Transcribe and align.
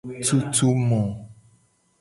Tutu 0.25 0.69
mo. 0.87 1.01